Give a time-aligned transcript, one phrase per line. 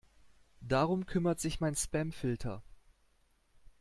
[0.61, 2.63] Darum kümmert sich mein Spamfilter.